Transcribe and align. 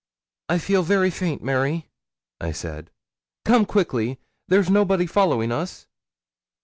'I 0.49 0.57
feel 0.57 0.81
very 0.81 1.11
faint, 1.11 1.43
Mary,' 1.43 1.85
said 2.53 2.89
I. 2.89 2.89
'Come 3.49 3.67
quickly. 3.67 4.19
There's 4.47 4.67
nobody 4.67 5.05
following 5.05 5.51
us?' 5.51 5.85